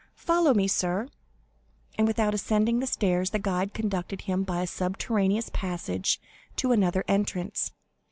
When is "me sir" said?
0.55-1.07